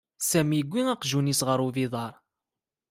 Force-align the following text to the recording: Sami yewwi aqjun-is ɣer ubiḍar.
Sami 0.29 0.55
yewwi 0.59 0.81
aqjun-is 0.93 1.41
ɣer 1.47 1.59
ubiḍar. 1.67 2.13